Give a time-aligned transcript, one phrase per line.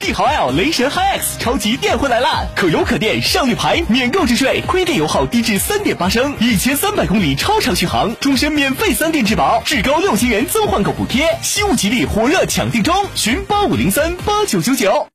[0.00, 2.46] 帝豪 L 雷神 HiX 超级电混来啦！
[2.56, 15.06] 可油可电，上绿牌，免购置税，亏电油耗低至三点八升，一千三百公里超长续航，终身免费三电质保，至高六千元增换购补贴，西物吉利火热抢订中，寻八五零三八九九九。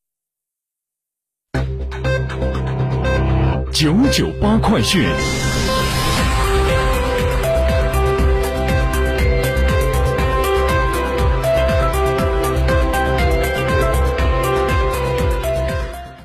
[3.73, 5.03] 九九八快讯。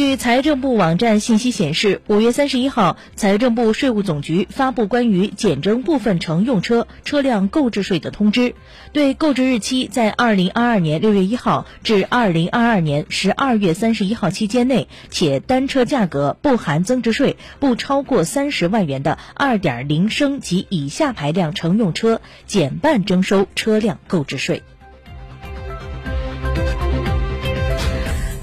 [0.00, 8.54] 据财政部网站信息显示，五月三十一号，财政部税务总局发布关于减征部分乘用车车辆购置税的通知，
[8.94, 24.62] 对购置日期在二零二二年六月一号至二零二二年十二月三十一号期间内，且单车价格不含增值税不超过三十万元的二点零升及以下排量乘用车，减半征收车辆购置税。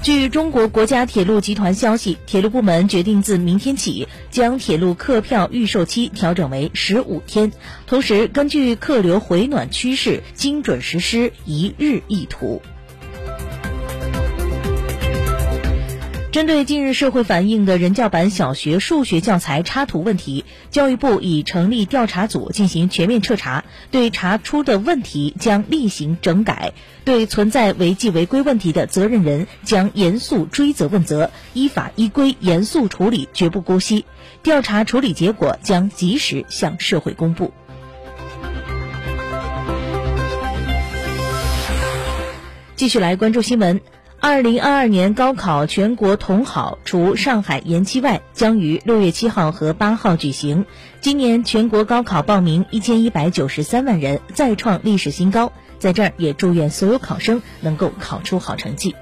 [0.08, 7.52] 据中国国家铁路集团消息，铁路部门决定自明天起将铁路客票预售期调整为十五天，
[7.86, 12.62] 同时根据客流回暖趋势，精准实施一日一图。
[16.38, 34.04] 针对近日社会反映的人教版小学数学教材插图问题，教育部已成立调查组进行全面彻查，对查出的问题将例行整改，对存在违纪违规问题的责任人将严肃追责问责，依法依规严肃处理，绝不姑息。
[34.44, 37.52] 调查处理结果将及时向社会公布。
[42.76, 43.80] 继续来关注新闻。
[44.20, 50.66] 二零二二年高考全国统考除上海延期外，将于六月七号和八号举行。
[51.00, 55.52] 今年全国高考报名一千一百九十三万人，再创历史新高。
[55.78, 58.96] 在这儿也祝愿所有考生能够考出好成绩。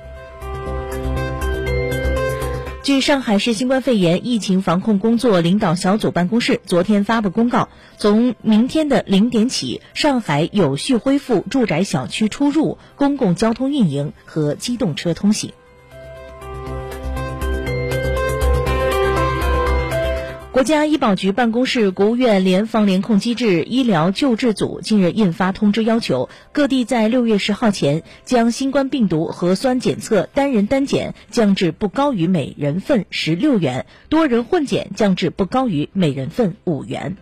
[2.87, 15.53] 据上海市新冠肺炎疫情防控工作领导小组办公室昨天发布公告，从明天的零点起，上海有序恢复住宅小区出入、公共交通运营和机动车通行。
[20.57, 37.19] 国家医保局办公室、国务院联防联控机制医疗救治组近日印发通知，要求各地在六月十号前将新冠病毒核酸检测单人单检降至不高于每人份十六元，多人混检降至不高于每人份五元。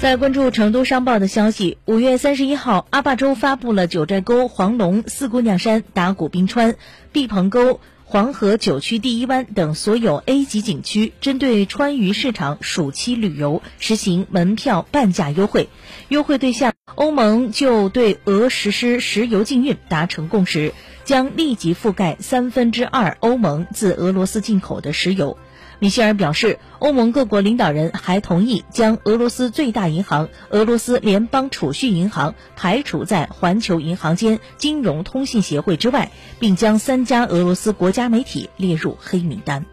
[0.00, 6.76] 在关注成都商报的消息，五月三十一号，阿坝州发布了九寨沟、黄龙、四姑娘山、达古冰川、
[7.12, 15.68] 毕棚沟、黄河九曲第一湾等所有 A 级景区，针对川渝市场暑期旅游实行门票半价优惠。
[16.08, 20.72] 优惠对象，欧盟就对俄实施石油禁运达成共识，
[21.04, 25.36] 将立即覆盖三分之二欧盟自俄罗斯进口的石油。
[25.80, 39.64] 米歇尔表示，欧盟各国领导人还同意将俄罗斯最大银行俄罗斯联邦储蓄银行排除在环球银行间金融通信协会之外，并将三家俄罗斯国家媒体列入黑名单。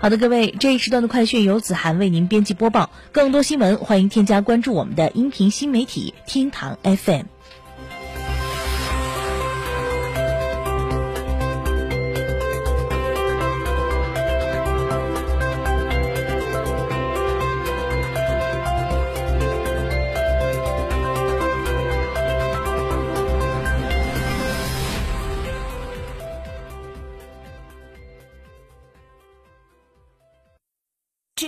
[0.00, 2.88] 好的，各位，这一时段的快讯由子涵为您编辑播报。
[3.12, 7.33] 更多新闻，欢迎添加关注我们的音频新媒体天堂 FM。